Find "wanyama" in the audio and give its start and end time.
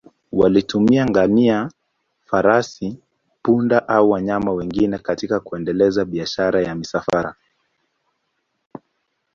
4.09-4.51